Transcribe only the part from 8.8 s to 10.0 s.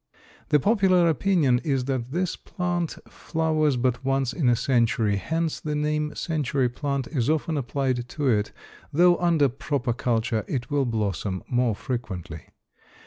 though under proper